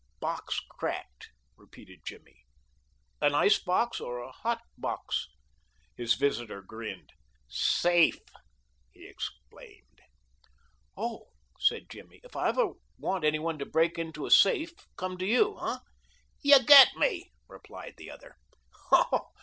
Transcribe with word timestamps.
"Box 0.19 0.59
cracked?" 0.61 1.29
repeated 1.55 1.99
Jimmy. 2.03 2.47
"An 3.21 3.35
ice 3.35 3.59
box 3.59 3.99
or 4.01 4.17
a 4.17 4.31
hot 4.31 4.61
box?" 4.75 5.27
His 5.95 6.15
visitor 6.15 6.63
grinned. 6.63 7.11
"Safe," 7.47 8.17
he 8.89 9.07
explained. 9.07 10.01
"Oh," 10.97 11.27
said 11.59 11.87
Jimmy, 11.87 12.19
"if 12.23 12.35
I 12.35 12.49
ever 12.49 12.69
want 12.97 13.23
any 13.23 13.37
one 13.37 13.59
to 13.59 13.65
break 13.67 13.99
into 13.99 14.25
a 14.25 14.31
safe, 14.31 14.73
come 14.95 15.19
to 15.19 15.25
you, 15.27 15.57
huh?" 15.57 15.81
"You 16.41 16.63
get 16.63 16.95
me," 16.97 17.31
replied 17.47 17.93
the 17.97 18.09
other. 18.09 18.37